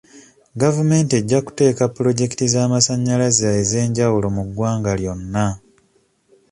Gavumenti 0.61 1.13
ejja 1.19 1.39
kuteeka 1.45 1.83
pulojekiti 1.95 2.45
z'amasanyalaze 2.53 3.47
ez'enjawulo 3.61 4.27
mu 4.35 4.43
ggwanga 4.47 4.91
lyonna. 4.99 5.45